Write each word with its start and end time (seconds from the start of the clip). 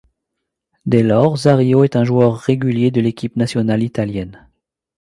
Dès 0.87 1.03
lors, 1.03 1.37
Zarrillo 1.37 1.83
est 1.83 1.95
un 1.95 2.03
joueur 2.03 2.35
régulier 2.39 2.89
de 2.89 3.01
l'équipe 3.01 3.35
nationale 3.35 3.83
italienne. 3.83 4.47